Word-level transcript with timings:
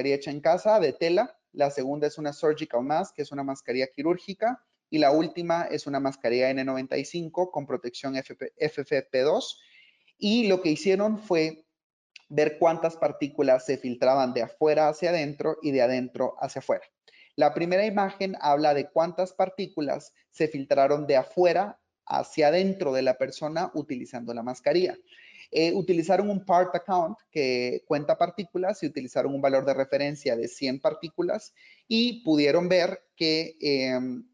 mascarilla 0.00 0.16
hecha 0.16 0.30
en 0.30 0.40
casa 0.40 0.80
de 0.80 0.92
tela, 0.92 1.36
la 1.52 1.70
segunda 1.70 2.06
es 2.06 2.16
una 2.16 2.32
surgical 2.32 2.82
mask, 2.82 3.16
que 3.16 3.22
es 3.22 3.32
una 3.32 3.42
mascarilla 3.42 3.88
quirúrgica, 3.88 4.64
y 4.88 4.98
la 4.98 5.10
última 5.10 5.64
es 5.70 5.86
una 5.86 6.00
mascarilla 6.00 6.50
N95 6.50 7.50
con 7.50 7.66
protección 7.66 8.14
FFP2. 8.14 9.58
Y 10.18 10.48
lo 10.48 10.62
que 10.62 10.70
hicieron 10.70 11.18
fue 11.18 11.66
ver 12.28 12.56
cuántas 12.58 12.96
partículas 12.96 13.66
se 13.66 13.76
filtraban 13.76 14.32
de 14.32 14.42
afuera 14.42 14.88
hacia 14.88 15.10
adentro 15.10 15.58
y 15.62 15.70
de 15.70 15.82
adentro 15.82 16.34
hacia 16.40 16.60
afuera. 16.60 16.84
La 17.36 17.52
primera 17.52 17.84
imagen 17.84 18.36
habla 18.40 18.74
de 18.74 18.88
cuántas 18.90 19.32
partículas 19.32 20.14
se 20.30 20.48
filtraron 20.48 21.06
de 21.06 21.16
afuera 21.16 21.78
hacia 22.06 22.48
adentro 22.48 22.92
de 22.92 23.02
la 23.02 23.18
persona 23.18 23.70
utilizando 23.74 24.32
la 24.34 24.42
mascarilla. 24.42 24.96
Eh, 25.52 25.72
utilizaron 25.74 26.30
un 26.30 26.44
part 26.44 26.74
account 26.76 27.18
que 27.30 27.82
cuenta 27.86 28.16
partículas 28.16 28.82
y 28.82 28.86
utilizaron 28.86 29.34
un 29.34 29.40
valor 29.40 29.64
de 29.64 29.74
referencia 29.74 30.36
de 30.36 30.46
100 30.46 30.80
partículas 30.80 31.54
y 31.88 32.22
pudieron 32.22 32.68
ver 32.68 33.02
que 33.16 33.56
em, 33.60 34.24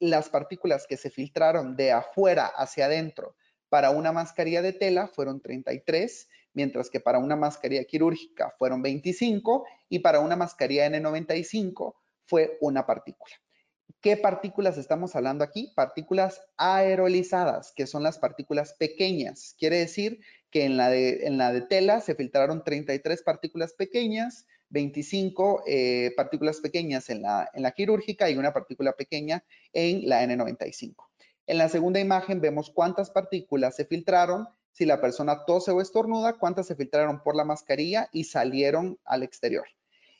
las 0.00 0.30
partículas 0.30 0.86
que 0.86 0.96
se 0.96 1.10
filtraron 1.10 1.76
de 1.76 1.92
afuera 1.92 2.46
hacia 2.46 2.86
adentro 2.86 3.36
para 3.68 3.90
una 3.90 4.12
mascarilla 4.12 4.62
de 4.62 4.72
tela 4.72 5.08
fueron 5.08 5.40
33, 5.40 6.28
mientras 6.54 6.88
que 6.88 7.00
para 7.00 7.18
una 7.18 7.36
mascarilla 7.36 7.84
quirúrgica 7.84 8.54
fueron 8.58 8.80
25 8.80 9.66
y 9.90 9.98
para 9.98 10.20
una 10.20 10.36
mascarilla 10.36 10.88
N95 10.88 11.94
fue 12.24 12.56
una 12.60 12.86
partícula. 12.86 13.34
¿Qué 14.00 14.16
partículas 14.16 14.78
estamos 14.78 15.16
hablando 15.16 15.42
aquí? 15.42 15.72
Partículas 15.74 16.40
aerolizadas, 16.56 17.72
que 17.74 17.86
son 17.86 18.02
las 18.04 18.18
partículas 18.18 18.74
pequeñas. 18.74 19.56
Quiere 19.58 19.78
decir 19.78 20.20
que 20.50 20.64
en 20.64 20.76
la 20.76 20.90
de, 20.90 21.26
en 21.26 21.38
la 21.38 21.52
de 21.52 21.62
tela 21.62 22.00
se 22.00 22.14
filtraron 22.14 22.64
33 22.64 23.22
partículas 23.22 23.74
pequeñas, 23.74 24.46
25 24.70 25.64
eh, 25.66 26.12
partículas 26.16 26.60
pequeñas 26.60 27.08
en 27.10 27.22
la, 27.22 27.50
en 27.54 27.62
la 27.62 27.72
quirúrgica 27.72 28.30
y 28.30 28.36
una 28.36 28.52
partícula 28.52 28.92
pequeña 28.92 29.44
en 29.72 30.08
la 30.08 30.22
N95. 30.24 30.94
En 31.46 31.58
la 31.58 31.68
segunda 31.68 32.00
imagen 32.00 32.40
vemos 32.40 32.70
cuántas 32.70 33.10
partículas 33.10 33.76
se 33.76 33.86
filtraron, 33.86 34.46
si 34.70 34.84
la 34.84 35.00
persona 35.00 35.44
tose 35.46 35.70
o 35.70 35.80
estornuda, 35.80 36.34
cuántas 36.34 36.66
se 36.66 36.76
filtraron 36.76 37.22
por 37.22 37.34
la 37.34 37.44
mascarilla 37.44 38.08
y 38.12 38.24
salieron 38.24 38.98
al 39.04 39.22
exterior. 39.22 39.66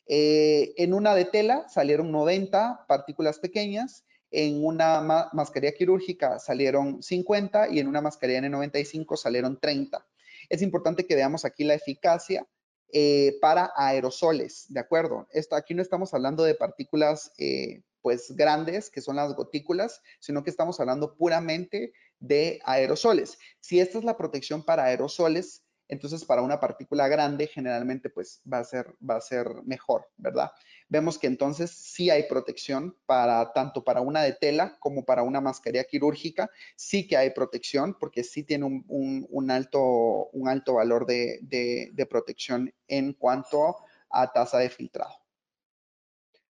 Eh, 0.07 0.73
en 0.79 0.95
una 0.95 1.15
de 1.15 1.27
tela 1.27 1.69
salieron 1.69 2.11
90 2.11 2.87
partículas 2.89 3.39
pequeñas, 3.39 4.05
en 4.31 4.65
una 4.65 5.01
mascarilla 5.33 5.73
quirúrgica 5.73 6.39
salieron 6.39 7.03
50 7.03 7.69
y 7.71 7.79
en 7.79 7.89
una 7.89 8.01
mascarilla 8.01 8.41
N95 8.41 9.17
salieron 9.17 9.59
30. 9.61 10.05
Es 10.49 10.63
importante 10.63 11.07
que 11.07 11.15
veamos 11.15 11.45
aquí 11.45 11.65
la 11.65 11.75
eficacia 11.75 12.47
eh, 12.93 13.37
para 13.41 13.71
aerosoles, 13.77 14.67
¿de 14.69 14.81
acuerdo? 14.81 15.27
Esto, 15.31 15.57
aquí 15.57 15.75
no 15.75 15.83
estamos 15.83 16.15
hablando 16.15 16.43
de 16.45 16.55
partículas 16.55 17.33
eh, 17.39 17.83
pues 18.01 18.35
grandes, 18.35 18.89
que 18.91 19.03
son 19.03 19.17
las 19.17 19.35
gotículas, 19.35 20.01
sino 20.21 20.43
que 20.43 20.51
estamos 20.51 20.81
hablando 20.81 21.15
puramente 21.15 21.93
de 22.19 22.61
aerosoles. 22.65 23.39
Si 23.61 23.81
esta 23.81 23.99
es 23.99 24.05
la 24.05 24.17
protección 24.17 24.65
para 24.65 24.85
aerosoles, 24.85 25.65
entonces 25.89 26.25
para 26.25 26.43
una 26.43 26.61
partícula 26.61 27.09
grande 27.09 27.47
generalmente 27.47 28.11
pues 28.11 28.43
va 28.51 28.59
a 28.59 28.65
ser, 28.65 28.95
va 29.09 29.17
a 29.17 29.21
ser 29.21 29.49
mejor, 29.65 30.09
¿verdad? 30.17 30.53
Vemos 30.89 31.19
que 31.19 31.27
entonces 31.27 31.71
sí 31.71 32.11
hay 32.11 32.25
protección 32.25 32.97
para 33.07 33.53
tanto 33.53 33.83
para 33.85 34.03
una 34.03 34.23
de 34.23 34.35
tela 34.35 34.77
como 34.81 35.05
para 35.05 35.23
una 35.23 35.41
mascarilla 35.41 35.85
quirúrgica, 35.85 36.51
sí 36.77 37.07
que 37.07 37.17
hay 37.17 37.31
protección 37.31 37.97
porque 37.99 38.23
sí 38.23 38.45
tiene 38.45 38.65
un, 38.65 39.51
alto, 39.51 40.29
un 40.33 40.49
alto 40.49 40.75
valor 40.75 41.07
de, 41.07 42.07
protección 42.09 42.73
en 42.87 43.15
cuanto 43.15 43.77
a 44.11 44.33
tasa 44.33 44.59
de 44.59 44.71
filtrado. 44.71 45.15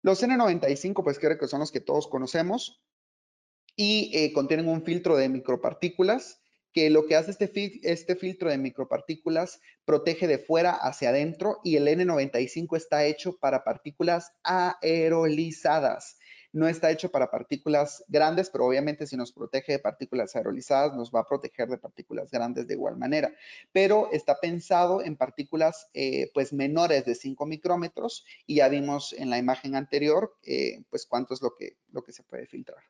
Los 0.02 0.22
N95 0.22 1.02
pues 1.02 1.18
creo 1.18 1.38
que 1.38 1.48
son 1.48 1.60
los 1.60 1.72
que 1.72 1.80
todos 1.80 2.06
conocemos 2.08 2.82
y 3.74 4.10
eh, 4.14 4.32
contienen 4.32 4.68
un 4.68 4.82
filtro 4.82 5.16
de 5.16 5.28
micropartículas 5.28 6.40
que 6.76 6.90
lo 6.90 7.06
que 7.06 7.16
hace 7.16 7.30
este, 7.30 7.80
este 7.84 8.16
filtro 8.16 8.50
de 8.50 8.58
micropartículas 8.58 9.62
protege 9.86 10.26
de 10.26 10.36
fuera 10.36 10.72
hacia 10.72 11.08
adentro 11.08 11.58
y 11.64 11.76
el 11.76 11.88
N95 11.88 12.76
está 12.76 13.06
hecho 13.06 13.38
para 13.38 13.64
partículas 13.64 14.34
aerolizadas. 14.42 16.18
No 16.52 16.68
está 16.68 16.90
hecho 16.90 17.10
para 17.10 17.30
partículas 17.30 18.04
grandes, 18.08 18.50
pero 18.50 18.66
obviamente 18.66 19.06
si 19.06 19.16
nos 19.16 19.32
protege 19.32 19.72
de 19.72 19.78
partículas 19.78 20.36
aerolizadas, 20.36 20.94
nos 20.94 21.10
va 21.10 21.20
a 21.20 21.26
proteger 21.26 21.70
de 21.70 21.78
partículas 21.78 22.30
grandes 22.30 22.66
de 22.66 22.74
igual 22.74 22.98
manera. 22.98 23.32
Pero 23.72 24.10
está 24.12 24.38
pensado 24.38 25.02
en 25.02 25.16
partículas 25.16 25.88
eh, 25.94 26.30
pues 26.34 26.52
menores 26.52 27.06
de 27.06 27.14
5 27.14 27.46
micrómetros 27.46 28.26
y 28.44 28.56
ya 28.56 28.68
vimos 28.68 29.14
en 29.14 29.30
la 29.30 29.38
imagen 29.38 29.76
anterior 29.76 30.36
eh, 30.42 30.82
pues 30.90 31.06
cuánto 31.06 31.32
es 31.32 31.40
lo 31.40 31.54
que, 31.56 31.78
lo 31.90 32.04
que 32.04 32.12
se 32.12 32.22
puede 32.22 32.44
filtrar. 32.46 32.82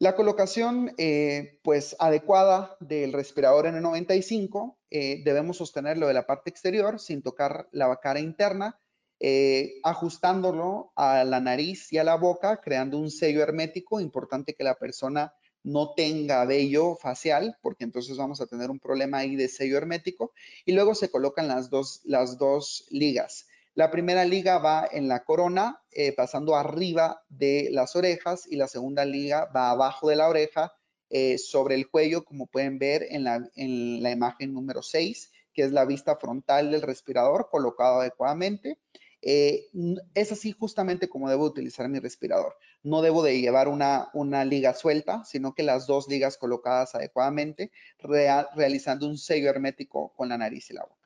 La 0.00 0.14
colocación 0.14 0.94
eh, 0.96 1.58
pues 1.64 1.96
adecuada 1.98 2.76
del 2.78 3.12
respirador 3.12 3.66
N95 3.66 4.76
eh, 4.90 5.22
debemos 5.24 5.56
sostenerlo 5.56 6.06
de 6.06 6.14
la 6.14 6.24
parte 6.24 6.50
exterior 6.50 7.00
sin 7.00 7.20
tocar 7.20 7.68
la 7.72 7.96
cara 7.96 8.20
interna, 8.20 8.78
eh, 9.18 9.80
ajustándolo 9.82 10.92
a 10.94 11.24
la 11.24 11.40
nariz 11.40 11.92
y 11.92 11.98
a 11.98 12.04
la 12.04 12.14
boca, 12.14 12.60
creando 12.60 12.96
un 12.96 13.10
sello 13.10 13.42
hermético. 13.42 14.00
Importante 14.00 14.54
que 14.54 14.62
la 14.62 14.76
persona 14.76 15.34
no 15.64 15.94
tenga 15.94 16.44
vello 16.44 16.94
facial, 16.94 17.56
porque 17.60 17.82
entonces 17.82 18.16
vamos 18.16 18.40
a 18.40 18.46
tener 18.46 18.70
un 18.70 18.78
problema 18.78 19.18
ahí 19.18 19.34
de 19.34 19.48
sello 19.48 19.78
hermético. 19.78 20.32
Y 20.64 20.74
luego 20.74 20.94
se 20.94 21.10
colocan 21.10 21.48
las 21.48 21.70
dos, 21.70 22.02
las 22.04 22.38
dos 22.38 22.86
ligas. 22.90 23.48
La 23.78 23.92
primera 23.92 24.24
liga 24.24 24.58
va 24.58 24.88
en 24.90 25.06
la 25.06 25.22
corona, 25.22 25.80
eh, 25.92 26.12
pasando 26.12 26.56
arriba 26.56 27.22
de 27.28 27.68
las 27.70 27.94
orejas 27.94 28.44
y 28.50 28.56
la 28.56 28.66
segunda 28.66 29.04
liga 29.04 29.48
va 29.54 29.70
abajo 29.70 30.08
de 30.08 30.16
la 30.16 30.26
oreja, 30.26 30.72
eh, 31.10 31.38
sobre 31.38 31.76
el 31.76 31.88
cuello, 31.88 32.24
como 32.24 32.48
pueden 32.48 32.80
ver 32.80 33.06
en 33.08 33.22
la, 33.22 33.48
en 33.54 34.02
la 34.02 34.10
imagen 34.10 34.52
número 34.52 34.82
6, 34.82 35.30
que 35.54 35.62
es 35.62 35.70
la 35.70 35.84
vista 35.84 36.16
frontal 36.16 36.72
del 36.72 36.82
respirador 36.82 37.50
colocado 37.52 38.00
adecuadamente. 38.00 38.80
Eh, 39.22 39.68
es 40.12 40.32
así 40.32 40.50
justamente 40.50 41.08
como 41.08 41.30
debo 41.30 41.44
utilizar 41.44 41.88
mi 41.88 42.00
respirador. 42.00 42.56
No 42.82 43.00
debo 43.00 43.22
de 43.22 43.40
llevar 43.40 43.68
una 43.68 44.44
liga 44.44 44.74
suelta, 44.74 45.24
sino 45.24 45.54
que 45.54 45.62
las 45.62 45.86
dos 45.86 46.08
ligas 46.08 46.36
colocadas 46.36 46.96
adecuadamente, 46.96 47.70
realizando 48.56 49.06
un 49.06 49.18
sello 49.18 49.48
hermético 49.48 50.12
con 50.16 50.30
la 50.30 50.36
nariz 50.36 50.68
y 50.70 50.74
la 50.74 50.82
boca. 50.82 50.97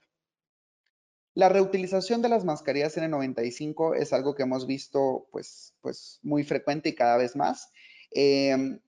La 1.34 1.48
reutilización 1.48 2.20
de 2.20 2.28
las 2.28 2.44
mascarillas 2.44 2.96
N95 2.96 3.96
es 3.96 4.12
algo 4.12 4.34
que 4.34 4.42
hemos 4.42 4.66
visto 4.66 5.28
pues, 5.32 5.74
pues 5.80 6.20
muy 6.22 6.44
frecuente 6.44 6.90
y 6.90 6.94
cada 6.94 7.16
vez 7.16 7.36
más. 7.36 7.70
Em, 8.10 8.80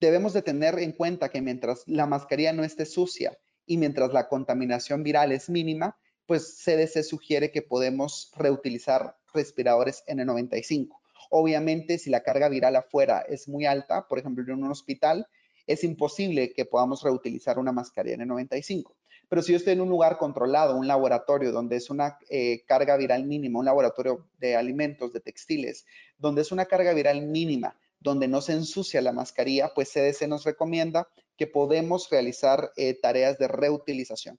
debemos 0.00 0.32
de 0.32 0.42
tener 0.42 0.78
en 0.80 0.92
cuenta 0.92 1.28
que 1.28 1.40
mientras 1.40 1.84
la 1.86 2.06
mascarilla 2.06 2.52
no 2.52 2.64
esté 2.64 2.84
sucia 2.84 3.38
y 3.64 3.78
mientras 3.78 4.12
la 4.12 4.28
contaminación 4.28 5.04
viral 5.04 5.30
es 5.30 5.48
mínima, 5.48 5.96
pues 6.26 6.64
CDC 6.64 7.04
sugiere 7.04 7.52
que 7.52 7.62
podemos 7.62 8.32
reutilizar 8.34 9.16
respiradores 9.32 10.02
N95. 10.08 10.88
Obviamente, 11.30 11.98
si 11.98 12.10
la 12.10 12.22
carga 12.22 12.48
viral 12.48 12.74
afuera 12.74 13.24
es 13.28 13.48
muy 13.48 13.66
alta, 13.66 14.08
por 14.08 14.18
ejemplo, 14.18 14.42
en 14.44 14.64
un 14.64 14.70
hospital, 14.70 15.28
es 15.66 15.84
imposible 15.84 16.52
que 16.52 16.64
podamos 16.64 17.02
reutilizar 17.02 17.58
una 17.58 17.72
mascarilla 17.72 18.16
N95. 18.16 18.94
Pero 19.28 19.42
si 19.42 19.52
yo 19.52 19.58
estoy 19.58 19.72
en 19.72 19.80
un 19.80 19.88
lugar 19.88 20.18
controlado, 20.18 20.76
un 20.76 20.86
laboratorio 20.86 21.52
donde 21.52 21.76
es 21.76 21.90
una 21.90 22.18
eh, 22.28 22.64
carga 22.66 22.96
viral 22.96 23.24
mínima, 23.24 23.58
un 23.58 23.64
laboratorio 23.64 24.28
de 24.38 24.56
alimentos, 24.56 25.12
de 25.12 25.20
textiles, 25.20 25.86
donde 26.18 26.42
es 26.42 26.52
una 26.52 26.66
carga 26.66 26.92
viral 26.92 27.22
mínima, 27.22 27.78
donde 28.00 28.28
no 28.28 28.40
se 28.40 28.52
ensucia 28.52 29.00
la 29.00 29.12
mascarilla, 29.12 29.72
pues 29.74 29.92
CDC 29.92 30.28
nos 30.28 30.44
recomienda 30.44 31.08
que 31.36 31.46
podemos 31.46 32.08
realizar 32.10 32.70
eh, 32.76 32.94
tareas 32.94 33.38
de 33.38 33.48
reutilización. 33.48 34.38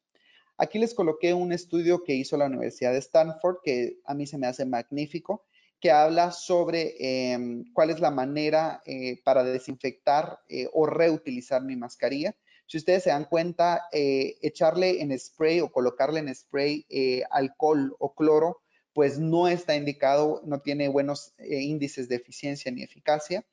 Aquí 0.57 0.79
les 0.79 0.93
coloqué 0.93 1.33
un 1.33 1.51
estudio 1.51 2.03
que 2.03 2.13
hizo 2.13 2.37
la 2.37 2.45
Universidad 2.45 2.93
de 2.93 2.99
Stanford, 2.99 3.57
que 3.63 3.99
a 4.05 4.13
mí 4.13 4.25
se 4.27 4.37
me 4.37 4.47
hace 4.47 4.65
magnífico, 4.65 5.45
que 5.81 5.91
habla 5.91 6.31
sobre 6.31 6.95
em, 7.33 7.65
cuál 7.73 7.89
es 7.89 7.99
la 7.99 8.11
manera 8.11 8.81
eh, 8.85 9.21
para 9.25 9.43
desinfectar 9.43 10.39
o 10.71 10.85
reutilizar 10.85 11.61
mi 11.63 11.75
mascarilla. 11.75 12.35
Si 12.67 12.77
ustedes 12.77 13.03
se 13.03 13.09
dan 13.09 13.25
cuenta, 13.25 13.87
eh, 13.91 14.37
echarle 14.41 15.01
en 15.01 15.17
spray 15.17 15.61
o 15.61 15.71
colocarle 15.71 16.19
en 16.19 16.33
spray 16.33 16.85
eh, 16.89 17.23
alcohol 17.29 17.95
o 17.99 18.15
cloro, 18.15 18.61
pues 18.93 19.19
no 19.19 19.47
está 19.47 19.75
indicado, 19.75 20.41
no 20.45 20.61
tiene 20.61 20.87
buenos 20.87 21.33
eh, 21.37 21.61
índices 21.61 22.09
de 22.09 22.15
eficiencia 22.15 22.71
ni 22.71 22.81
eficacia. 22.81 23.45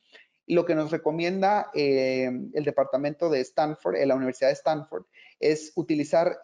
Lo 0.47 0.65
que 0.65 0.75
nos 0.75 0.91
recomienda 0.91 1.71
el 1.73 2.65
departamento 2.65 3.31
de 3.31 3.41
Stanford, 3.41 3.97
la 4.05 4.17
Universidad 4.17 4.49
de 4.49 4.55
Stanford, 4.55 5.05
es 5.39 5.73
utilizar 5.77 6.41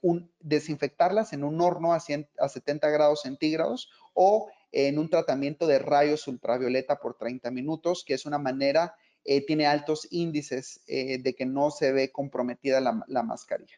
un, 0.00 0.30
desinfectarlas 0.38 1.32
en 1.32 1.42
un 1.42 1.60
horno 1.60 1.92
a, 1.92 1.96
a 1.96 2.48
70 2.48 2.90
grados 2.90 3.22
centígrados 3.22 3.90
o 4.14 4.48
en 4.70 5.00
un 5.00 5.10
tratamiento 5.10 5.66
de 5.66 5.80
rayos 5.80 6.28
ultravioleta 6.28 7.00
por 7.00 7.18
30 7.18 7.50
minutos, 7.50 8.04
que 8.06 8.14
es 8.14 8.26
una 8.26 8.38
manera 8.38 8.94
eh, 9.24 9.44
tiene 9.46 9.66
altos 9.66 10.08
índices 10.10 10.80
eh, 10.86 11.18
de 11.18 11.34
que 11.34 11.46
no 11.46 11.70
se 11.70 11.92
ve 11.92 12.10
comprometida 12.10 12.80
la, 12.80 13.22
mascarilla. 13.22 13.76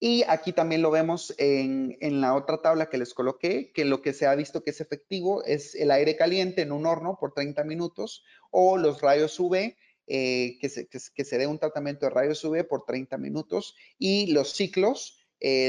Y 0.00 0.22
aquí 0.28 0.52
también 0.52 0.82
lo 0.82 0.90
vemos 0.90 1.34
en, 1.38 1.96
la 2.20 2.34
otra 2.34 2.60
tabla 2.62 2.88
que 2.88 2.98
les 2.98 3.14
coloqué, 3.14 3.72
que 3.72 3.84
lo 3.84 4.00
que 4.02 4.12
se 4.12 4.26
ha 4.26 4.34
visto 4.34 4.62
que 4.62 4.70
es 4.70 4.80
efectivo 4.80 5.42
es 5.44 5.74
el 5.74 5.90
aire 5.90 6.14
caliente 6.14 6.62
en 6.62 6.72
un 6.72 6.86
horno 6.86 7.16
por 7.18 7.32
30 7.32 7.64
minutos 7.64 8.22
o 8.50 8.76
los 8.76 9.00
rayos 9.00 9.40
UV, 9.40 9.74
eh, 10.06 10.58
que, 10.60 10.68
se, 10.68 10.86
que, 10.86 11.24
se, 11.24 11.38
dé 11.38 11.46
un 11.46 11.58
tratamiento 11.58 12.06
de 12.06 12.10
rayos 12.10 12.44
UV 12.44 12.64
por 12.68 12.84
30 12.84 13.18
minutos 13.18 13.74
y 13.98 14.28
los 14.28 14.52
ciclos, 14.52 15.14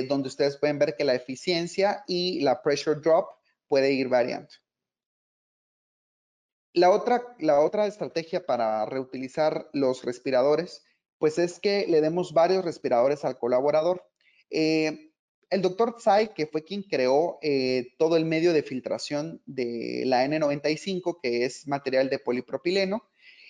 donde 0.07 0.29
ustedes 0.29 0.57
pueden 0.57 0.79
ver 0.79 0.95
que 0.95 1.03
la 1.03 1.13
eficiencia 1.13 2.03
y 2.07 2.39
la 2.41 2.63
pressure 2.63 2.99
drop 3.01 3.29
puede 3.67 3.93
ir 3.93 4.09
variando. 4.09 4.49
La 6.73 6.91
otra, 6.91 7.35
la 7.39 7.61
otra 7.61 7.87
estrategia 7.87 8.45
para 8.45 8.85
reutilizar 8.85 9.69
los 9.73 10.03
respiradores, 10.03 10.83
pues 11.17 11.39
es 11.39 11.59
que 11.59 11.85
le 11.87 12.01
demos 12.01 12.33
varios 12.33 12.63
respiradores 12.63 13.25
al 13.25 13.37
colaborador. 13.37 14.03
Eh, 14.49 15.11
el 15.49 15.61
doctor 15.61 15.95
Tsai, 15.95 16.33
que 16.33 16.45
fue 16.45 16.63
quien 16.63 16.83
creó 16.83 17.39
eh, 17.41 17.95
todo 17.97 18.17
el 18.17 18.25
medio 18.25 18.53
de 18.53 18.61
filtración 18.61 19.41
de 19.45 20.03
la 20.05 20.23
N95, 20.25 21.19
que 21.21 21.45
es 21.45 21.67
material 21.67 22.09
de 22.09 22.19
polipropileno, 22.19 23.03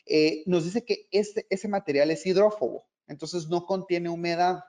eh, 0.06 0.44
nos 0.45 0.63
dice 0.63 0.86
que 0.86 1.07
ese 1.12 1.68
material 1.68 2.10
es 2.10 2.25
hidrófobo, 2.25 2.88
entonces 3.07 3.48
no 3.50 3.65
contiene 3.65 4.10
humedad. 4.10 4.63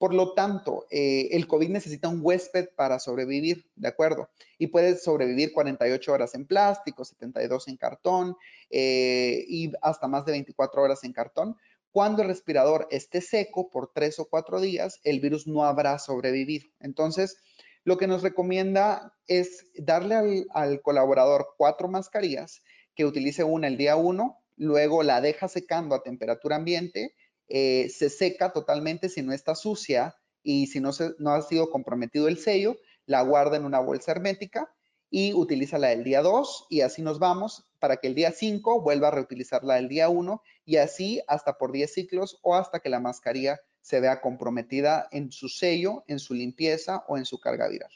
Por 0.00 0.14
lo 0.14 0.32
tanto, 0.32 0.86
el 0.90 1.46
COVID 1.46 1.68
necesita 1.68 2.08
un 2.08 2.20
huésped 2.22 2.70
para 2.74 2.98
sobrevivir, 2.98 3.66
¿de 3.76 3.88
acuerdo? 3.88 4.30
Y 4.56 4.68
puede 4.68 4.96
sobrevivir 4.96 5.52
48 5.52 6.10
horas 6.10 6.34
en 6.34 6.46
plástico, 6.46 7.04
72 7.04 7.68
en 7.68 7.76
cartón 7.76 8.34
y 8.70 9.70
hasta 9.82 10.08
más 10.08 10.24
de 10.24 10.32
24 10.32 10.80
horas 10.80 11.04
en 11.04 11.12
cartón. 11.12 11.54
Cuando 11.92 12.22
el 12.22 12.28
respirador 12.28 12.88
esté 12.90 13.20
seco 13.20 13.68
por 13.68 13.92
tres 13.92 14.18
o 14.18 14.24
cuatro 14.24 14.58
días, 14.62 15.00
el 15.04 15.20
virus 15.20 15.46
no 15.46 15.64
habrá 15.64 15.98
sobrevivido. 15.98 16.66
Entonces, 16.80 17.36
lo 17.84 17.98
que 17.98 18.06
nos 18.06 18.22
recomienda 18.22 19.12
es 19.26 19.66
darle 19.74 20.46
al, 20.54 20.80
colaborador 20.80 21.48
cuatro 21.58 21.88
mascarillas, 21.88 22.62
que 22.94 23.04
utilice 23.04 23.44
una 23.44 23.66
el 23.66 23.76
día 23.76 23.96
uno, 23.96 24.38
luego 24.56 25.02
la 25.02 25.20
deja 25.20 25.46
secando 25.46 25.94
a 25.94 26.02
temperatura 26.02 26.56
ambiente, 26.56 27.14
eh, 27.50 27.88
se 27.90 28.08
seca 28.08 28.52
totalmente 28.52 29.08
si 29.08 29.22
no 29.22 29.32
está 29.32 29.54
sucia 29.54 30.16
y 30.42 30.68
si 30.68 30.80
no, 30.80 30.90
no 31.18 31.32
ha 31.32 31.42
sido 31.42 31.68
comprometido 31.70 32.28
el 32.28 32.38
sello, 32.38 32.76
la 33.06 33.22
guarda 33.22 33.56
en 33.56 33.64
una 33.64 33.80
bolsa 33.80 34.12
hermética 34.12 34.72
y 35.10 35.34
utiliza 35.34 35.78
la 35.78 35.88
del 35.88 36.04
día 36.04 36.22
2 36.22 36.66
y 36.70 36.82
así 36.82 37.02
nos 37.02 37.18
vamos 37.18 37.68
para 37.80 37.96
que 37.96 38.06
el 38.06 38.14
día 38.14 38.30
5 38.30 38.80
vuelva 38.82 39.08
a 39.08 39.10
reutilizar 39.10 39.64
la 39.64 39.74
del 39.74 39.88
día 39.88 40.08
1 40.08 40.42
y 40.64 40.76
así 40.76 41.20
hasta 41.26 41.58
por 41.58 41.72
10 41.72 41.92
ciclos 41.92 42.38
o 42.42 42.54
hasta 42.54 42.78
que 42.78 42.88
la 42.88 43.00
mascarilla 43.00 43.60
se 43.80 43.98
vea 43.98 44.20
comprometida 44.20 45.08
en 45.10 45.32
su 45.32 45.48
sello, 45.48 46.04
en 46.06 46.20
su 46.20 46.34
limpieza 46.34 47.04
o 47.08 47.18
en 47.18 47.24
su 47.24 47.40
carga 47.40 47.68
viral. 47.68 47.90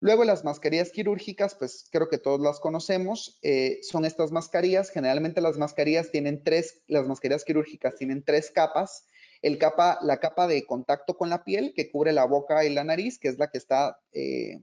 Luego 0.00 0.24
las 0.24 0.44
mascarillas 0.44 0.90
quirúrgicas, 0.90 1.54
pues 1.54 1.88
creo 1.90 2.08
que 2.08 2.18
todos 2.18 2.40
las 2.40 2.60
conocemos, 2.60 3.38
eh, 3.42 3.78
son 3.82 4.04
estas 4.04 4.30
mascarillas. 4.30 4.90
Generalmente 4.90 5.40
las 5.40 5.56
mascarillas 5.56 6.10
tienen 6.10 6.44
tres, 6.44 6.82
las 6.86 7.06
mascarillas 7.06 7.44
quirúrgicas 7.44 7.94
tienen 7.94 8.22
tres 8.22 8.50
capas. 8.50 9.06
El 9.40 9.58
capa, 9.58 9.98
la 10.02 10.18
capa 10.18 10.46
de 10.46 10.66
contacto 10.66 11.16
con 11.16 11.30
la 11.30 11.44
piel 11.44 11.72
que 11.74 11.90
cubre 11.90 12.12
la 12.12 12.26
boca 12.26 12.64
y 12.64 12.74
la 12.74 12.84
nariz, 12.84 13.18
que 13.18 13.28
es 13.28 13.38
la 13.38 13.48
que 13.48 13.58
está 13.58 13.98
eh, 14.12 14.60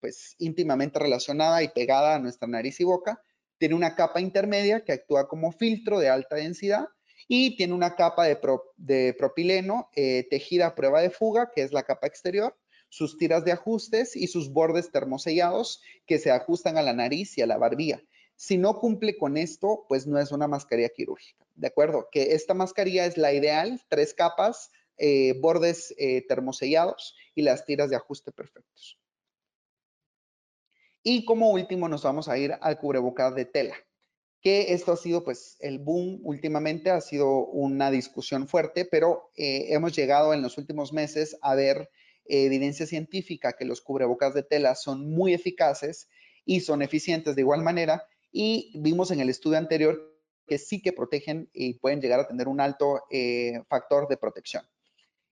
pues 0.00 0.34
íntimamente 0.38 0.98
relacionada 0.98 1.62
y 1.62 1.68
pegada 1.68 2.16
a 2.16 2.18
nuestra 2.18 2.46
nariz 2.46 2.78
y 2.80 2.84
boca. 2.84 3.22
Tiene 3.58 3.74
una 3.74 3.94
capa 3.94 4.20
intermedia 4.20 4.84
que 4.84 4.92
actúa 4.92 5.28
como 5.28 5.50
filtro 5.52 5.98
de 5.98 6.10
alta 6.10 6.36
densidad 6.36 6.88
y 7.26 7.56
tiene 7.56 7.72
una 7.72 7.94
capa 7.94 8.26
de, 8.26 9.14
propileno 9.14 9.88
eh, 9.96 10.26
tejida 10.28 10.66
a 10.66 10.74
prueba 10.74 11.00
de 11.00 11.08
fuga, 11.08 11.50
que 11.54 11.62
es 11.62 11.72
la 11.72 11.84
capa 11.84 12.06
exterior, 12.06 12.54
sus 12.94 13.18
tiras 13.18 13.44
de 13.44 13.50
ajustes 13.50 14.14
y 14.14 14.28
sus 14.28 14.52
bordes 14.52 14.92
termosellados 14.92 15.82
que 16.06 16.20
se 16.20 16.30
ajustan 16.30 16.78
a 16.78 16.82
la 16.82 16.92
nariz 16.92 17.36
y 17.36 17.42
a 17.42 17.46
la 17.48 17.58
barbilla. 17.58 18.00
Si 18.36 18.56
no 18.56 18.78
cumple 18.78 19.16
con 19.16 19.36
esto, 19.36 19.84
pues 19.88 20.06
no 20.06 20.16
es 20.20 20.30
una 20.30 20.46
mascarilla 20.46 20.90
quirúrgica, 20.90 21.44
¿de 21.56 21.66
acuerdo? 21.66 22.08
Que 22.12 22.34
esta 22.34 22.54
mascarilla 22.54 23.04
es 23.04 23.16
la 23.16 23.32
ideal, 23.32 23.82
tres 23.88 24.14
capas, 24.14 24.70
eh, 24.96 25.34
bordes 25.40 25.92
eh, 25.98 26.24
termosellados 26.28 27.16
y 27.34 27.42
las 27.42 27.64
tiras 27.64 27.90
de 27.90 27.96
ajuste 27.96 28.30
perfectos. 28.30 28.96
Y 31.02 31.24
como 31.24 31.50
último 31.50 31.88
nos 31.88 32.04
vamos 32.04 32.28
a 32.28 32.38
ir 32.38 32.54
al 32.60 32.78
cubrebocas 32.78 33.34
de 33.34 33.44
tela, 33.44 33.74
que 34.40 34.72
esto 34.72 34.92
ha 34.92 34.96
sido 34.96 35.24
pues 35.24 35.56
el 35.58 35.80
boom 35.80 36.20
últimamente, 36.22 36.90
ha 36.90 37.00
sido 37.00 37.46
una 37.46 37.90
discusión 37.90 38.46
fuerte, 38.46 38.84
pero 38.84 39.32
eh, 39.36 39.66
hemos 39.70 39.96
llegado 39.96 40.32
en 40.32 40.42
los 40.42 40.58
últimos 40.58 40.92
meses 40.92 41.36
a 41.42 41.56
ver 41.56 41.90
evidencia 42.26 42.86
científica 42.86 43.52
que 43.52 43.64
los 43.64 43.80
cubrebocas 43.80 44.34
de 44.34 44.42
tela 44.42 44.74
son 44.74 45.10
muy 45.10 45.34
eficaces 45.34 46.08
y 46.44 46.60
son 46.60 46.82
eficientes 46.82 47.34
de 47.34 47.42
igual 47.42 47.62
manera 47.62 48.06
y 48.32 48.72
vimos 48.74 49.10
en 49.10 49.20
el 49.20 49.30
estudio 49.30 49.58
anterior 49.58 50.14
que 50.46 50.58
sí 50.58 50.82
que 50.82 50.92
protegen 50.92 51.48
y 51.52 51.74
pueden 51.74 52.00
llegar 52.00 52.20
a 52.20 52.28
tener 52.28 52.48
un 52.48 52.60
alto 52.60 53.04
eh, 53.10 53.62
factor 53.68 54.08
de 54.08 54.16
protección. 54.16 54.64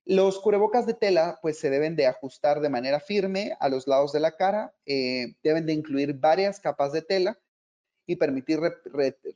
Los 0.04 0.40
cubrebocas 0.40 0.86
de 0.86 0.94
tela 0.94 1.38
pues 1.42 1.58
se 1.58 1.70
deben 1.70 1.94
de 1.94 2.06
ajustar 2.06 2.60
de 2.60 2.68
manera 2.68 2.98
firme 2.98 3.56
a 3.60 3.68
los 3.68 3.86
lados 3.86 4.12
de 4.12 4.20
la 4.20 4.36
cara, 4.36 4.74
eh, 4.84 5.34
deben 5.42 5.66
de 5.66 5.74
incluir 5.74 6.14
varias 6.14 6.58
capas 6.58 6.92
de 6.92 7.02
tela 7.02 7.38
y 8.06 8.16
permitir 8.16 8.58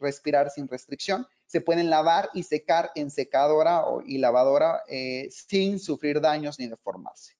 respirar 0.00 0.50
sin 0.50 0.66
restricción. 0.66 1.26
Se 1.46 1.60
pueden 1.60 1.88
lavar 1.88 2.30
y 2.34 2.42
secar 2.42 2.90
en 2.96 3.10
secadora 3.10 3.84
y 4.06 4.18
lavadora 4.18 4.82
eh, 4.88 5.28
sin 5.30 5.78
sufrir 5.78 6.20
daños 6.20 6.58
ni 6.58 6.66
deformarse. 6.66 7.34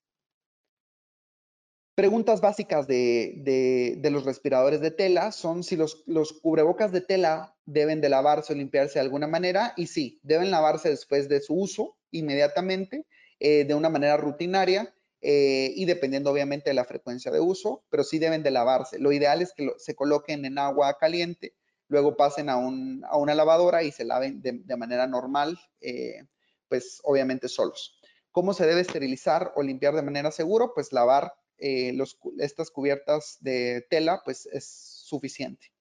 Preguntas 1.97 2.43
básicas 2.43 2.87
de, 2.87 3.99
los 4.11 4.27
respiradores 4.27 4.83
de 4.83 4.91
tela 4.91 5.33
son 5.33 5.65
si 5.65 5.77
los, 5.77 6.05
cubrebocas 6.43 6.93
de 6.93 7.01
tela 7.01 7.57
deben 7.65 8.03
de 8.03 8.11
lavarse 8.11 8.53
o 8.53 8.57
limpiarse 8.57 8.99
de 8.99 9.07
alguna 9.07 9.27
manera 9.27 9.73
y 9.79 9.87
sí, 9.87 10.21
deben 10.23 10.51
lavarse 10.51 10.91
después 10.91 11.27
de 11.31 11.41
su 11.41 11.55
uso 11.55 11.97
inmediatamente 12.11 13.07
eh, 13.41 13.65
de 13.65 13.75
una 13.75 13.89
manera 13.89 14.19
rutinaria 14.19 14.95
eh, 15.23 15.73
y 15.75 15.87
dependiendo 15.87 16.31
obviamente 16.31 16.69
de 16.69 16.75
la 16.75 16.85
frecuencia 16.85 17.33
de 17.33 17.41
uso, 17.41 17.83
pero 17.89 18.05
sí 18.05 18.19
deben 18.19 18.43
de 18.43 18.51
lavarse. 18.51 18.99
Lo 18.99 19.11
ideal 19.11 19.41
es 19.41 19.55
que 19.55 19.73
se 19.79 19.95
coloquen 19.95 20.45
en 20.45 20.59
agua 20.59 20.99
caliente, 20.99 21.55
luego 21.89 22.15
pasen 22.15 22.51
a, 22.51 22.59
una 22.59 23.35
lavadora 23.35 23.83
y 23.85 23.91
se 23.91 24.05
laven 24.05 24.43
de, 24.43 24.77
manera 24.77 25.07
normal, 25.07 25.59
eh, 25.81 26.27
pues 26.69 27.01
obviamente 27.05 27.49
solos. 27.49 27.99
¿Cómo 28.33 28.53
se 28.53 28.67
debe 28.67 28.83
esterilizar 28.83 29.55
o 29.57 29.63
limpiar 29.63 29.95
de 29.95 30.03
manera 30.03 30.31
segura? 30.31 30.67
Pues 30.75 30.93
lavar 30.93 31.33
estas 31.59 32.71
cubiertas 32.71 33.39
de 33.41 33.87
tela, 33.89 34.23
pues 34.25 34.47
es 34.47 34.67
suficiente. 35.05 35.73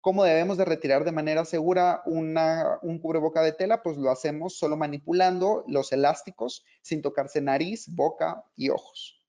¿Cómo 0.00 0.24
debemos 0.24 0.56
de 0.56 0.64
retirar 0.64 1.04
de 1.04 1.12
manera 1.12 1.44
segura 1.44 2.02
un 2.06 2.98
cubreboca 3.00 3.42
de 3.42 3.52
tela? 3.52 3.82
Pues 3.82 3.98
lo 3.98 4.10
hacemos 4.10 4.56
solo 4.56 4.76
manipulando 4.76 5.64
los 5.68 5.92
elásticos 5.92 6.64
sin 6.80 7.02
tocarse 7.02 7.40
nariz, 7.42 7.86
boca 7.88 8.44
y 8.56 8.70
ojos. 8.70 9.20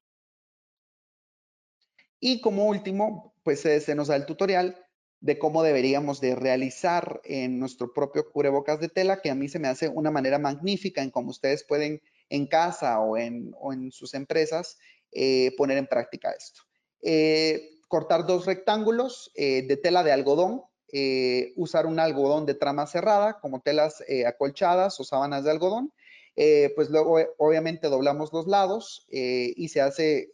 Y 2.22 2.40
como 2.40 2.68
último, 2.68 3.34
pues 3.44 3.62
se 3.62 3.96
nos 3.96 4.08
da 4.08 4.16
el 4.16 4.26
tutorial 4.26 4.78
de 5.22 5.38
cómo 5.38 5.62
deberíamos 5.62 6.20
de 6.20 6.36
realizar 6.36 7.22
en 7.24 7.60
nuestro 7.60 7.94
propio 7.94 8.30
cubrebocas 8.32 8.80
de 8.80 8.90
tela, 8.90 9.22
que 9.22 9.30
a 9.30 9.36
mí 9.36 9.50
se 9.50 9.60
me 9.60 9.68
hace 9.68 9.88
una 9.88 10.10
manera 10.10 10.40
magnífica 10.40 11.04
en 11.04 11.12
cómo 11.12 11.30
ustedes 11.30 11.64
pueden 11.64 12.02
en 12.30 12.48
casa 12.48 13.00
o 13.00 13.18
en, 13.18 13.54
sus 13.92 14.16
empresas 14.16 14.80
eh, 15.12 15.54
poner 15.58 15.78
en 15.78 15.88
práctica 15.88 16.32
esto. 16.32 16.62
Eh, 17.02 17.80
cortar 17.88 18.26
dos 18.26 18.46
rectángulos 18.46 19.32
eh, 19.36 19.64
de 19.68 19.78
tela 19.78 20.04
de 20.04 20.12
algodón, 20.12 20.64
usar 21.56 21.86
un 21.86 22.00
algodón 22.02 22.46
de 22.46 22.54
trama 22.54 22.86
cerrada, 22.86 23.40
como 23.40 23.62
telas 23.62 24.04
acolchadas 24.28 25.00
o 25.00 25.06
sábanas 25.06 25.46
de 25.46 25.52
algodón. 25.52 25.94
pues 26.76 26.90
luego, 26.90 27.18
obviamente, 27.38 27.88
doblamos 27.88 28.34
los 28.34 28.46
lados 28.46 29.08
y 29.10 29.70
se 29.70 29.80
hace, 29.80 30.34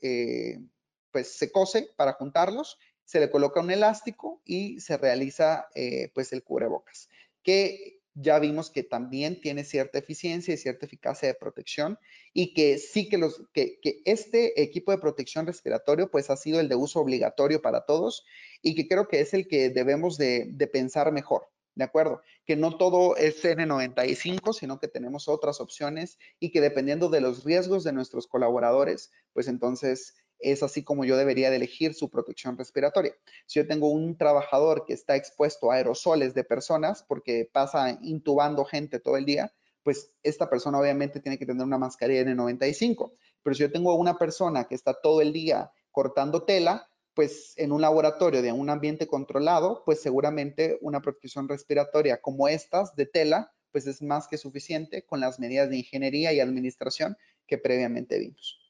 pues 1.11 1.37
se 1.37 1.51
cose 1.51 1.91
para 1.95 2.13
juntarlos, 2.13 2.79
se 3.05 3.19
le 3.19 3.29
coloca 3.29 3.59
un 3.59 3.69
elástico 3.69 4.41
y 4.45 4.79
se 4.79 4.97
realiza, 4.97 5.67
pues, 6.15 6.33
el 6.33 6.43
cubrebocas, 6.43 7.07
que 7.43 7.96
ya 8.19 8.39
vimos 8.39 8.71
que 8.71 8.83
también 8.83 9.39
tiene 9.39 9.63
cierta 9.63 9.99
eficiencia 9.99 10.53
y 10.53 10.57
cierta 10.57 10.87
eficacia 10.87 11.27
de 11.27 11.35
protección 11.35 11.99
y 12.33 12.53
que 12.55 12.79
sí 12.79 13.09
que, 13.09 13.19
los, 13.19 13.43
que, 13.53 13.79
este 14.05 14.59
equipo 14.61 14.91
de 14.91 14.97
protección 14.97 15.45
respiratorio 15.45 16.09
pues 16.09 16.31
ha 16.31 16.35
sido 16.35 16.59
el 16.59 16.67
de 16.67 16.75
uso 16.75 16.99
obligatorio 16.99 17.61
para 17.61 17.85
todos 17.85 18.25
y 18.63 18.73
que 18.73 18.87
creo 18.87 19.07
que 19.07 19.19
es 19.19 19.35
el 19.35 19.47
que 19.47 19.69
debemos 19.69 20.17
de, 20.17 20.51
pensar 20.73 21.11
mejor. 21.11 21.47
¿De 21.75 21.83
acuerdo? 21.83 22.23
Que 22.43 22.55
no 22.55 22.75
todo 22.75 23.15
es 23.17 23.45
N95, 23.45 24.51
sino 24.51 24.79
que 24.79 24.87
tenemos 24.87 25.27
otras 25.27 25.61
opciones 25.61 26.17
y 26.39 26.49
que 26.51 26.59
dependiendo 26.59 27.09
de 27.09 27.21
los 27.21 27.43
riesgos 27.43 27.83
de 27.83 27.93
nuestros 27.93 28.25
colaboradores, 28.25 29.11
pues 29.33 29.47
entonces 29.47 30.15
es 30.39 30.63
así 30.63 30.83
como 30.83 31.05
yo 31.05 31.17
debería 31.17 31.49
de 31.49 31.57
elegir 31.57 31.93
su 31.93 32.09
protección 32.09 32.57
respiratoria. 32.57 33.15
Si 33.45 33.59
yo 33.59 33.67
tengo 33.67 33.89
un 33.89 34.17
trabajador 34.17 34.85
que 34.85 34.93
está 34.93 35.15
expuesto 35.15 35.71
a 35.71 35.75
aerosoles 35.75 36.33
de 36.33 36.43
personas 36.43 37.03
porque 37.03 37.49
pasa 37.51 37.97
intubando 38.01 38.65
gente 38.65 38.99
todo 38.99 39.17
el 39.17 39.25
día, 39.25 39.53
pues 39.83 40.11
esta 40.21 40.49
persona 40.49 40.79
obviamente 40.79 41.19
tiene 41.19 41.37
que 41.37 41.45
tener 41.45 41.65
una 41.65 41.77
mascarilla 41.77 42.23
N95. 42.23 43.13
Pero 43.41 43.55
si 43.55 43.61
yo 43.61 43.71
tengo 43.71 43.95
una 43.95 44.17
persona 44.17 44.65
que 44.65 44.75
está 44.75 44.93
todo 44.93 45.21
el 45.21 45.31
día 45.31 45.71
cortando 45.91 46.43
tela, 46.43 46.89
pues 47.13 47.53
en 47.55 47.71
un 47.71 47.81
laboratorio 47.81 48.41
de 48.41 48.51
un 48.51 48.69
ambiente 48.69 49.07
controlado, 49.07 49.83
pues 49.85 50.01
seguramente 50.01 50.77
una 50.81 51.01
protección 51.01 51.47
respiratoria 51.47 52.21
como 52.21 52.47
estas 52.47 52.95
de 52.95 53.05
tela, 53.05 53.51
pues 53.71 53.87
es 53.87 54.01
más 54.01 54.27
que 54.27 54.37
suficiente 54.37 55.03
con 55.03 55.19
las 55.19 55.39
medidas 55.39 55.69
de 55.69 55.77
ingeniería 55.77 56.33
y 56.33 56.39
administración 56.39 57.17
que 57.47 57.57
previamente 57.57 58.19
vimos. 58.19 58.66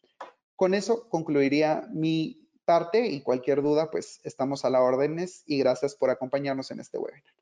Con 0.58 0.74
eso 0.74 1.08
concluiría 1.10 1.88
mi 1.94 2.50
parte 2.66 3.08
y 3.08 3.22
cualquier 3.22 3.62
duda, 3.62 3.92
pues 3.92 4.20
estamos 4.24 4.66
a 4.66 4.72
la 4.72 4.82
órdenes 4.82 5.44
y 5.46 5.60
gracias 5.60 5.96
por 5.96 6.10
acompañarnos 6.10 6.72
en 6.72 6.80
este 6.80 6.98
webinar. 6.98 7.34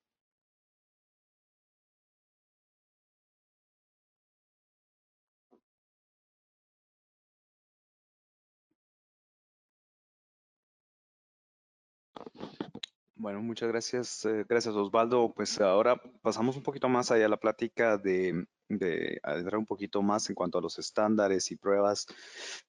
Bueno, 13.16 13.42
muchas 13.42 13.70
gracias, 13.70 14.26
eh, 14.26 14.46
gracias 14.48 14.76
Osvaldo. 14.76 15.34
Pues 15.34 15.62
ahora 15.62 15.96
pasamos 16.22 16.58
un 16.58 16.64
poquito 16.64 16.90
más 16.90 17.12
allá 17.12 17.28
a 17.28 17.30
la 17.30 17.38
plática 17.38 17.98
de, 17.98 18.46
de 18.70 19.20
entrar 19.24 19.58
un 19.58 19.66
poquito 19.66 20.02
más 20.02 20.30
en 20.30 20.36
cuanto 20.36 20.58
a 20.58 20.62
los 20.62 20.80
estándares 20.80 21.52
y 21.52 21.56
pruebas 21.56 22.08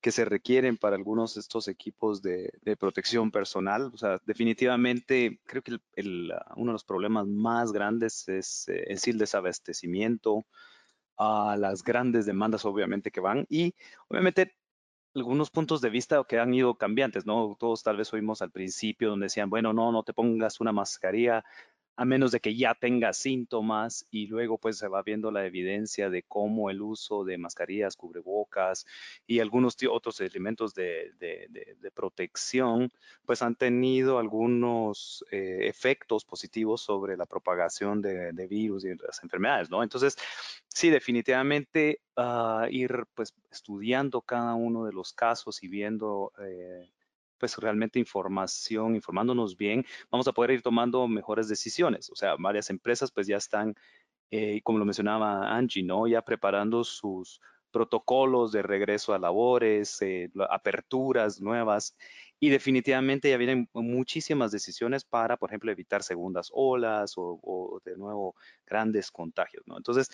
que 0.01 0.13
se 0.13 0.25
requieren 0.25 0.77
para 0.77 0.97
algunos 0.97 1.35
de 1.35 1.41
estos 1.41 1.69
equipos 1.69 2.23
de, 2.23 2.51
protección 2.79 3.31
personal. 3.31 3.91
O 3.95 3.97
sea, 3.97 4.21
definitivamente 4.27 5.41
creo 5.47 5.63
que 5.63 5.79
el, 5.95 6.33
uno 6.57 6.73
de 6.73 6.75
los 6.75 6.85
problemas 6.85 7.27
más 7.27 7.73
grandes 7.73 8.29
es 8.29 8.69
eh, 8.69 8.85
en 8.89 8.99
sí 8.99 9.11
el 9.11 9.19
desabastecimiento, 9.19 10.45
a 11.19 11.57
las 11.59 11.83
grandes 11.83 12.27
demandas 12.27 12.67
obviamente 12.67 13.11
que 13.11 13.21
van 13.21 13.47
y 13.49 13.75
obviamente 14.09 14.55
algunos 15.15 15.51
puntos 15.51 15.81
de 15.81 15.89
vista 15.89 16.23
que 16.29 16.39
han 16.39 16.53
ido 16.53 16.75
cambiantes, 16.75 17.25
¿no? 17.25 17.57
Todos 17.59 17.83
tal 17.83 17.97
vez 17.97 18.13
oímos 18.13 18.43
al 18.43 18.51
principio 18.51 19.09
donde 19.09 19.25
decían, 19.25 19.49
bueno, 19.49 19.73
no, 19.73 19.91
no 19.91 20.03
te 20.03 20.13
pongas 20.13 20.61
una 20.61 20.73
mascarilla 20.73 21.43
a 21.97 22.05
menos 22.05 22.31
de 22.31 22.41
que 22.41 22.55
ya 22.55 22.75
tenga 22.75 23.13
síntomas 23.13 24.07
y 24.11 24.27
luego 24.27 24.59
pues 24.59 24.79
se 24.79 24.89
va 24.89 25.03
viendo 25.03 25.31
la 25.31 25.47
evidencia 25.47 26.11
de 26.11 26.23
cómo 26.23 26.71
el 26.71 26.83
uso 26.83 27.25
de 27.25 27.39
mascarillas, 27.39 27.97
cubrebocas 27.97 28.87
y 29.27 29.41
algunos 29.41 29.77
otros 29.91 30.21
elementos 30.21 30.75
de, 30.75 31.13
protección 31.95 32.93
pues 33.25 33.41
han 33.41 33.55
tenido 33.55 34.19
algunos 34.19 35.25
eh, 35.31 35.61
efectos 35.63 36.25
positivos 36.25 36.83
sobre 36.83 37.17
la 37.17 37.25
propagación 37.25 38.03
de, 38.03 38.47
virus 38.47 38.85
y 38.85 38.95
las 38.95 39.23
enfermedades, 39.23 39.71
¿no? 39.71 39.83
Entonces, 39.83 40.17
sí, 40.69 40.91
definitivamente 40.91 42.01
uh, 42.17 42.67
ir 42.71 43.07
pues 43.15 43.35
estudiando 43.51 44.21
cada 44.21 44.55
uno 44.55 44.85
de 44.85 44.93
los 44.93 45.13
casos 45.13 45.63
y 45.63 45.69
viendo 45.69 46.33
eh, 46.39 46.89
pues 47.39 47.57
realmente 47.59 47.99
información, 47.99 48.95
informándonos 48.95 49.57
bien, 49.57 49.85
vamos 50.11 50.29
a 50.29 50.33
poder 50.33 50.53
ir 50.53 50.63
tomando 50.63 51.07
mejores 51.09 51.49
decisiones. 51.49 52.11
O 52.11 52.17
sea, 52.17 52.37
varias 52.39 52.71
empresas 52.71 53.11
pues 53.13 53.27
ya 53.27 53.37
están, 53.37 53.75
eh, 54.31 54.61
como 54.63 54.79
lo 54.79 54.85
mencionaba 54.85 55.55
Angie, 55.57 55.83
¿no? 55.83 56.07
Ya 56.07 56.23
preparando 56.23 56.85
sus 56.85 57.41
protocolos 57.71 58.53
de 58.53 58.63
regreso 58.63 59.13
a 59.13 59.19
labores, 59.19 60.01
eh, 60.01 60.31
aperturas 60.49 61.41
nuevas 61.41 61.95
y 62.39 62.49
definitivamente 62.51 63.31
ya 63.31 63.37
vienen 63.37 63.69
muchísimas 63.73 64.51
decisiones 64.51 65.05
para, 65.05 65.37
por 65.37 65.51
ejemplo, 65.51 65.71
evitar 65.71 66.03
segundas 66.03 66.51
olas 66.55 67.15
o, 67.17 67.81
de 67.85 67.97
nuevo 67.97 68.35
grandes 68.67 69.11
contagios, 69.11 69.63
¿no? 69.67 69.77
Entonces, 69.77 70.11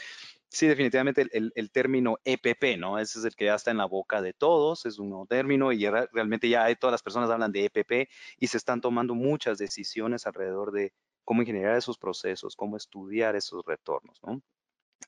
sí, 0.52 0.66
definitivamente 0.66 1.26
el, 1.32 1.70
término 1.70 2.18
EPP, 2.24 2.78
¿no? 2.78 2.98
Ese 2.98 3.18
es 3.18 3.24
el 3.24 3.34
que 3.34 3.46
ya 3.46 3.54
está 3.54 3.70
en 3.70 3.78
la 3.78 3.86
boca 3.86 4.20
de 4.20 4.32
todos, 4.32 4.86
es 4.86 4.98
un 4.98 5.26
término 5.26 5.72
y 5.72 5.88
realmente 5.88 6.48
ya 6.48 6.64
hay, 6.64 6.76
todas 6.76 6.92
las 6.92 7.02
personas 7.02 7.30
hablan 7.30 7.52
de 7.52 7.64
EPP 7.64 8.10
y 8.38 8.46
se 8.46 8.58
están 8.58 8.80
tomando 8.80 9.14
muchas 9.14 9.58
decisiones 9.58 10.26
alrededor 10.26 10.72
de 10.72 10.92
cómo 11.24 11.42
ingenierar 11.42 11.76
esos 11.76 11.98
procesos, 11.98 12.56
cómo 12.56 12.76
estudiar 12.76 13.34
esos 13.36 13.64
retornos, 13.64 14.20
¿no? 14.22 14.42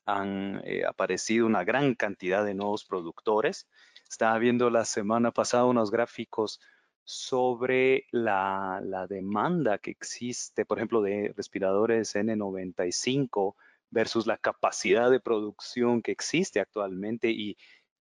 Han 0.05 0.61
eh, 0.65 0.83
aparecido 0.85 1.45
una 1.45 1.63
gran 1.63 1.95
cantidad 1.95 2.43
de 2.43 2.53
nuevos 2.53 2.85
productores. 2.85 3.67
Estaba 4.09 4.37
viendo 4.39 4.69
la 4.69 4.85
semana 4.85 5.31
pasada 5.31 5.65
unos 5.65 5.91
gráficos 5.91 6.59
sobre 7.05 8.07
la, 8.11 8.81
demanda 9.07 9.77
que 9.77 9.91
existe, 9.91 10.65
por 10.65 10.79
ejemplo, 10.79 11.01
de 11.01 11.33
respiradores 11.37 12.15
N95 12.15 13.55
versus 13.95 14.27
la 14.27 14.37
capacidad 14.37 15.09
de 15.09 15.21
producción 15.21 16.01
que 16.01 16.11
existe 16.11 16.59
actualmente 16.59 17.31
y 17.31 17.55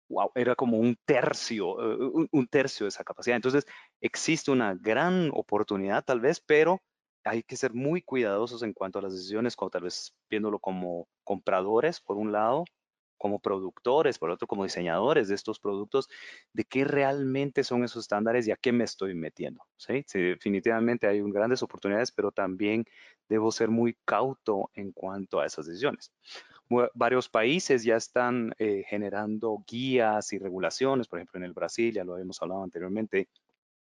wow, 0.07 0.31
era 0.33 0.55
como 0.55 0.77
un 0.77 0.97
tercio, 1.05 1.75
eh, 1.81 2.27
un, 2.31 2.47
tercio 2.47 2.85
de 2.85 2.89
esa 2.89 3.03
capacidad. 3.03 3.35
Entonces, 3.35 3.65
existe 3.99 4.49
una 4.49 4.75
gran 4.75 5.29
oportunidad 5.33 6.05
tal 6.05 6.21
vez, 6.21 6.39
pero 6.39 6.81
hay 7.25 7.43
que 7.43 7.57
ser 7.57 7.73
muy 7.73 8.01
cuidadosos 8.01 8.63
en 8.63 8.71
cuanto 8.71 8.99
a 8.99 9.01
las 9.01 9.11
decisiones, 9.11 9.57
como 9.57 9.71
tal 9.71 9.83
vez 9.83 10.13
viéndolo 10.29 10.57
como 10.57 11.09
compradores, 11.25 11.99
por 11.99 12.15
un 12.15 12.31
lado, 12.31 12.63
como 13.23 13.39
productores, 13.39 14.19
por 14.19 14.31
otro 14.31 14.47
como 14.47 14.65
diseñadores 14.65 15.29
de 15.29 15.35
estos 15.35 15.57
productos, 15.57 16.09
de 16.51 16.65
qué 16.65 16.83
realmente 16.83 17.63
son 17.63 17.85
esos 17.85 18.01
estándares 18.01 18.45
y 18.45 18.51
a 18.51 18.57
qué 18.57 18.73
me 18.73 18.83
estoy 18.83 19.15
metiendo. 19.15 19.63
¿sí? 19.77 20.03
definitivamente 20.13 21.07
hay 21.07 21.21
grandes 21.31 21.63
oportunidades, 21.63 22.11
pero 22.11 22.33
también 22.33 22.83
debo 23.29 23.49
ser 23.53 23.69
muy 23.69 23.95
cauto 24.03 24.71
en 24.73 24.91
cuanto 24.91 25.39
a 25.39 25.45
esas 25.45 25.67
decisiones. 25.67 26.11
Varios 26.95 27.29
países 27.29 27.85
ya 27.85 27.95
están 27.95 28.53
eh, 28.57 28.83
generando 28.89 29.63
guías 29.65 30.33
y 30.33 30.37
regulaciones, 30.37 31.07
por 31.07 31.19
ejemplo 31.19 31.39
en 31.39 31.45
el 31.45 31.53
Brasil, 31.53 31.93
ya 31.93 32.03
lo 32.03 32.15
habíamos 32.15 32.41
hablado 32.41 32.61
anteriormente, 32.61 33.29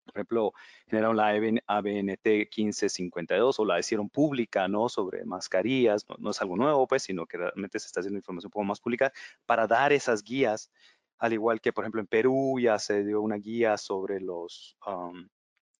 por 0.05 0.17
ejemplo, 0.17 0.53
generaron 0.87 1.17
la 1.17 1.29
ABNT 1.29 2.25
1552 2.25 3.59
o 3.59 3.65
la 3.65 3.79
hicieron 3.79 4.09
pública, 4.09 4.69
¿no? 4.69 4.89
Sobre 4.89 5.25
mascarillas, 5.25 6.07
no, 6.19 6.31
es 6.31 6.41
algo 6.41 6.57
nuevo, 6.57 6.87
pues, 6.87 7.03
sino 7.03 7.27
que 7.27 7.39
realmente 7.39 7.79
se 7.79 7.87
está 7.87 8.01
haciendo 8.01 8.19
información 8.19 8.49
un 8.49 8.53
poco 8.53 8.65
más 8.65 8.81
pública 8.81 9.13
para 9.47 9.67
dar 9.67 9.93
esas 9.93 10.23
guías, 10.23 10.71
al 11.19 11.33
igual 11.33 11.61
que, 11.61 11.73
por 11.73 11.85
ejemplo, 11.85 12.01
en 12.01 12.07
Perú 12.07 12.59
ya 12.61 12.79
se 12.79 13.05
dio 13.05 13.21
una 13.23 13.37
guía 13.37 13.79
sobre 13.79 14.21
los, 14.21 14.77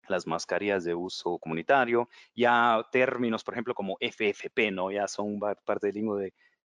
las 0.07 0.27
mascarillas 0.27 0.83
de 0.83 0.95
uso 0.95 1.37
comunitario, 1.37 2.09
ya 2.35 2.85
términos, 2.91 3.43
por 3.43 3.53
ejemplo, 3.53 3.75
como 3.75 3.97
FFP, 3.99 4.71
¿no? 4.71 4.91
Ya 4.91 5.07
son 5.07 5.39
parte 5.39 5.87
del 5.87 5.95
lingüe 5.95 6.23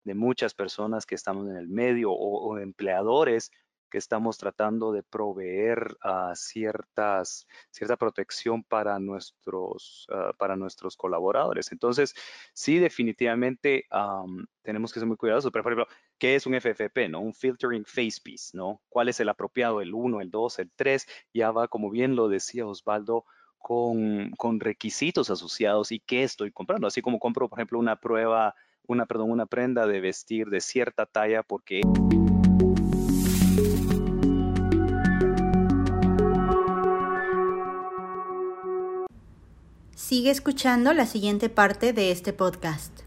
de, 0.04 0.14
muchas 0.14 0.54
personas 0.54 1.04
que 1.04 1.16
estamos 1.16 1.48
en 1.48 1.56
el 1.56 1.66
medio 1.66 2.12
o 2.12 2.58
empleadores 2.58 3.50
que 3.90 3.98
estamos 3.98 4.38
tratando 4.38 4.92
de 4.92 5.02
proveer 5.02 5.96
uh, 6.04 6.34
ciertas, 6.34 7.46
cierta 7.70 7.96
protección 7.96 8.62
para 8.64 8.98
nuestros, 8.98 10.06
ah, 10.12 10.32
para 10.38 10.56
nuestros 10.56 10.96
colaboradores. 10.96 11.72
Entonces, 11.72 12.14
sí, 12.52 12.78
definitivamente 12.78 13.86
tenemos 14.62 14.92
que 14.92 15.00
ser 15.00 15.06
muy 15.06 15.16
cuidadosos. 15.16 15.50
Pero, 15.52 15.62
por 15.62 15.72
ejemplo, 15.72 15.96
¿qué 16.18 16.34
es 16.34 16.46
un 16.46 16.54
FFP? 16.54 17.08
¿no? 17.08 17.20
Un 17.20 17.34
Filtering 17.34 17.84
Face 17.84 18.20
Piece, 18.22 18.56
¿no? 18.56 18.80
¿Cuál 18.88 19.08
es 19.08 19.20
el 19.20 19.28
apropiado? 19.28 19.80
¿El 19.80 19.94
1, 19.94 20.20
el 20.20 20.30
2, 20.30 20.58
el 20.58 20.70
3? 20.74 21.06
Ya 21.32 21.50
va, 21.50 21.68
como 21.68 21.90
bien 21.90 22.16
lo 22.16 22.28
decía 22.28 22.66
Osvaldo, 22.66 23.24
con, 23.58 24.30
con, 24.36 24.60
requisitos 24.60 25.30
asociados 25.30 25.90
y 25.90 26.00
qué 26.00 26.22
estoy 26.22 26.52
comprando. 26.52 26.86
Así 26.86 27.02
como 27.02 27.18
compro, 27.18 27.48
por 27.48 27.58
ejemplo, 27.58 27.78
una 27.78 27.96
prueba, 27.96 28.54
una, 28.86 29.06
perdón, 29.06 29.30
una 29.30 29.46
prenda 29.46 29.86
de 29.86 30.00
vestir 30.00 30.48
de 30.48 30.60
cierta 30.60 31.06
talla 31.06 31.42
porque... 31.42 31.80
Sigue 40.08 40.30
escuchando 40.30 40.92
la 40.92 41.04
siguiente 41.04 41.48
parte 41.48 41.92
de 41.92 42.12
este 42.12 42.32
podcast. 42.32 43.05